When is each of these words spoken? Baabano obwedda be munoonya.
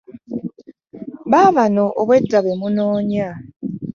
Baabano 1.31 1.83
obwedda 2.01 2.37
be 2.45 2.53
munoonya. 2.59 3.29